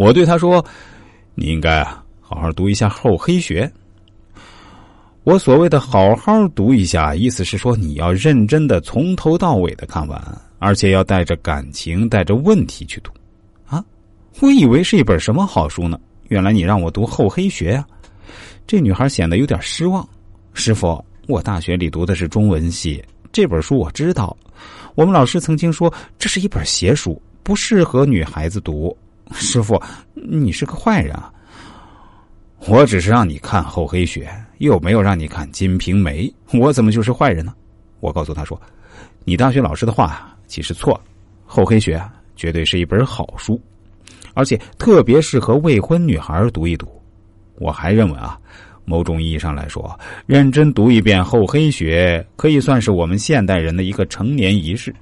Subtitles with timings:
[0.00, 0.64] 我对他说
[1.36, 3.70] ：“你应该啊，好好读一下厚黑学。”
[5.24, 13.12] 我所谓的好好读一下，意思是说你要认真的从头到尾的看完，而且要带着感情、带着问题去读。
[13.66, 13.84] 啊，
[14.40, 17.86] 我以为是一本什么好书呢，原来你让我读厚黑学呀！
[18.66, 20.08] 这女孩显得有点失望。
[20.54, 24.34] 师傅，我大学里读的是中文系，这本书我知道。
[24.94, 28.96] 我们老师曾经说这是一本邪书，不适合女孩子读。
[29.32, 29.80] 师傅，
[30.14, 31.32] 你是个坏人啊！
[32.66, 37.54] 我只是让你看厚黑学，又没有让你看金瓶梅，我怎么就是坏人呢？
[38.00, 38.60] 我告诉他说
[39.24, 41.00] ：“你大学老师的话其实错了，
[41.46, 42.02] 厚黑学
[42.36, 43.60] 绝对是一本好书，
[44.34, 46.86] 而且特别适合未婚女孩读一读。
[47.56, 48.38] 我还认为啊，
[48.84, 54.94] 某种意义上来说，认真读一遍厚黑学，可以算是我们现代人的一个成年仪式。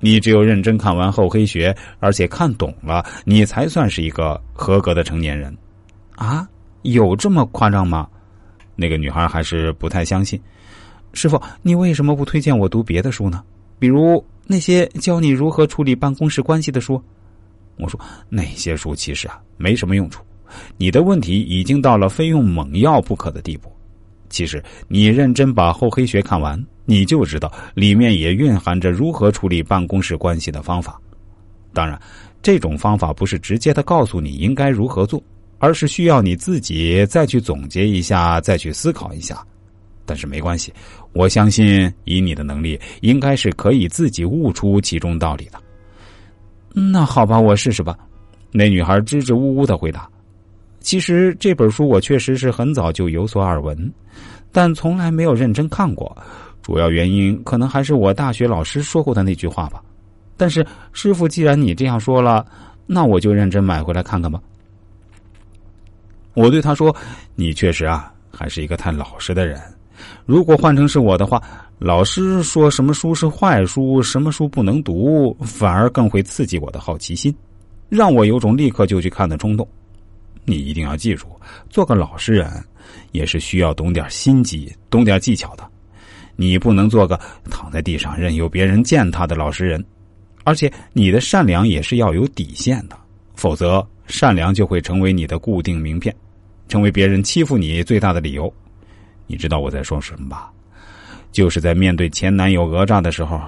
[0.00, 5.56] 你只有认真看完厚黑学，而且看懂了，你才算是一个合格的成年人。”
[6.16, 6.48] 啊。
[6.82, 8.06] 有这么夸张吗？
[8.76, 10.40] 那个女孩还是不太相信。
[11.14, 13.42] 师傅，你为什么不推荐我读别的书呢？
[13.80, 17.02] 比如那些教你如何处理办公室关系的书？
[17.76, 20.22] 我说那些书其实啊没什么用处。
[20.76, 23.68] 你的问题已经到了非用猛药不可的地步。
[24.28, 30.98] 其实你认真把厚黑学看完，你就知道里面也蕴含着如何处理办公室关系的方法。
[31.74, 32.00] 当然，
[32.40, 35.22] 这种方法不是直接的告诉你应该如何做。
[35.58, 39.42] 而是需要你自己再去总结一下，再去思考一下。
[40.04, 40.70] 但是没关系，
[41.14, 45.58] 我相信以你的能力，应该是可以自己悟出其中道理的。
[46.74, 47.96] 那好吧，我试试吧。
[48.52, 50.06] 那女孩支支吾吾的回答
[50.80, 53.90] ：“其实这本书我确实是很早就有所耳闻，
[54.52, 56.14] 但从来没有认真看过。
[56.66, 59.80] 主要原因可能还是我大学老师说过的那句话吧。
[60.36, 62.44] 但是师傅，既然你这样说了，
[62.88, 64.42] 那我就认真买回来看看吧。”
[66.34, 66.94] 我对他说
[67.36, 69.62] ：“你确实啊，还是一个太老实的人。
[70.24, 71.40] 如果换成是我的话，
[71.78, 77.32] 老师说什么书是坏书，什么书不能读，反而更会刺激我的好奇心，
[77.88, 79.64] 让我有种立刻就去看的冲动。
[80.44, 81.28] 你一定要记住，
[81.70, 82.50] 做个老实人，
[83.12, 85.64] 也是需要懂点心机、懂点技巧的。
[86.36, 87.18] 你不能做个
[87.50, 89.84] 躺在地上任由别人践踏的老实人，
[90.44, 92.96] 而且你的善良也是要有底线的，
[93.34, 96.14] 否则善良就会成为你的固定名片。”
[96.68, 98.52] 成为别人欺负你最大的理由，
[99.28, 100.50] 你知道我在说什么吧？
[101.30, 103.40] 就是在面对前男友讹诈的时候，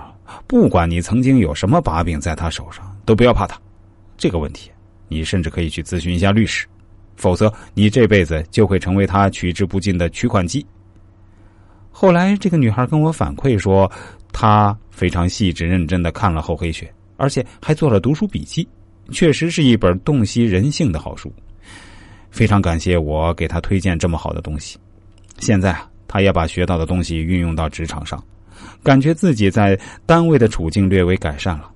[0.47, 3.60] 不管你曾经有什么把柄在他手上，都不要怕他。
[4.16, 4.71] 这个问题，
[5.09, 6.65] 你甚至可以去咨询一下律师，
[7.16, 10.65] 否则你这辈子就会成为他取之不尽的取款机。
[12.00, 13.91] 后来，这个女孩跟我反馈说，
[14.32, 16.86] 她非常细致认真的看了《厚黑学》，
[17.16, 18.69] 而且还做了读书笔记，
[19.10, 21.28] 确实是一本洞悉人性的好书。
[22.31, 24.78] 非常感谢我给她推荐这么好的东西，
[25.38, 28.22] 现在啊，他也把学到的东西运用到职场上，
[28.80, 29.76] 感觉自己在
[30.06, 31.69] 单位的处境略微改善了。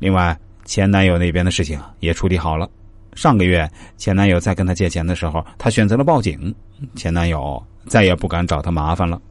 [0.00, 2.68] 另外，前男友那边的事情也处理好了。
[3.14, 6.52] 上个月，前男友在跟她借钱的时候，她选择了报警，
[6.96, 9.22] 前男友再也不敢找她麻烦了。